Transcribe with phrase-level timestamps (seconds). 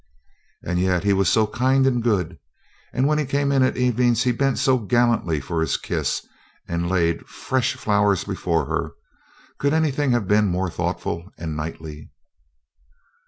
[0.63, 2.39] And yet he was so kind and good,
[2.91, 6.25] and when he came in at evening he bent so gallantly for his kiss,
[6.67, 8.93] and laid fresh flowers before her:
[9.59, 12.09] could anything have been more thoughtful and knightly?